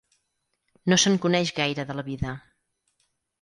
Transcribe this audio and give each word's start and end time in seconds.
No 0.93 0.97
se'n 1.03 1.17
coneix 1.25 1.51
gaire 1.59 1.85
de 1.91 1.97
la 1.99 2.07
vida. 2.09 2.33